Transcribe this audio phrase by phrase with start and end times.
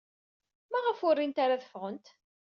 [0.71, 2.07] Maɣef ur rint ara ad ffɣent?